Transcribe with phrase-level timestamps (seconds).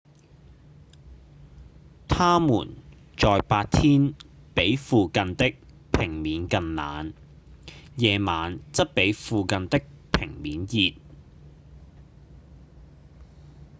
[2.11, 2.75] 「它們
[3.15, 4.15] 在白天
[4.55, 5.53] 比附近的
[5.91, 7.13] 平面更冷
[7.97, 9.79] 夜晚則比附近的
[10.11, 10.95] 平面熱